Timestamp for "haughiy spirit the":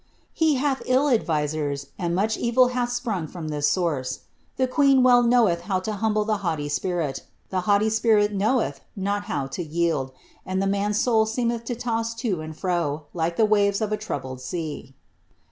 6.39-7.61